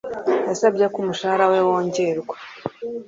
Yasabye 0.47 0.85
ko 0.91 0.97
umushahara 1.03 1.45
we 1.51 1.59
wongerwa. 1.67 2.35